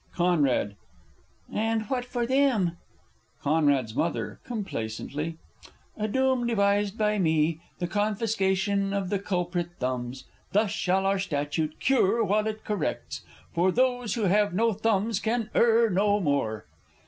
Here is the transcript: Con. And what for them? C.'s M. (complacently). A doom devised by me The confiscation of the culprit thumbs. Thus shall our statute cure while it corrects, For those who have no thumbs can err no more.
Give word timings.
Con. 0.15 0.75
And 1.53 1.83
what 1.83 2.05
for 2.05 2.25
them? 2.25 2.75
C.'s 3.43 3.95
M. 3.95 4.35
(complacently). 4.43 5.37
A 5.95 6.07
doom 6.07 6.47
devised 6.47 6.97
by 6.97 7.19
me 7.19 7.61
The 7.77 7.85
confiscation 7.85 8.93
of 8.95 9.11
the 9.11 9.19
culprit 9.19 9.69
thumbs. 9.77 10.23
Thus 10.53 10.71
shall 10.71 11.05
our 11.05 11.19
statute 11.19 11.79
cure 11.79 12.23
while 12.23 12.47
it 12.47 12.65
corrects, 12.65 13.21
For 13.53 13.71
those 13.71 14.15
who 14.15 14.23
have 14.23 14.55
no 14.55 14.73
thumbs 14.73 15.19
can 15.19 15.51
err 15.53 15.87
no 15.91 16.19
more. 16.19 16.65